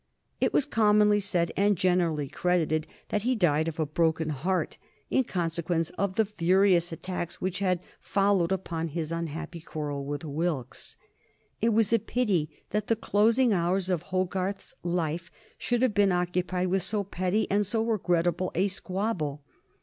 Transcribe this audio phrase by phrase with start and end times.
[0.39, 4.79] It was commonly said, and generally credited, that he died of a broken heart
[5.11, 10.95] in consequence of the furious attacks which had followed upon his unhappy quarrel with Wilkes.
[11.61, 15.29] It was a pity that the closing hours of Hogarth's life
[15.59, 19.43] should have been occupied with so petty and so regrettable a squabble.